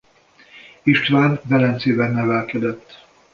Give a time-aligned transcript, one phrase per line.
[0.83, 3.05] István Velencében nevelkedett.